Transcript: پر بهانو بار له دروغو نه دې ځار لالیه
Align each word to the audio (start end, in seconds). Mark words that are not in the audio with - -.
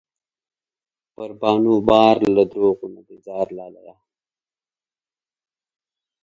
پر 1.13 1.29
بهانو 1.39 1.75
بار 1.89 2.17
له 2.35 2.43
دروغو 2.51 2.87
نه 2.95 3.01
دې 3.07 3.17
ځار 3.25 3.47
لالیه 3.57 3.95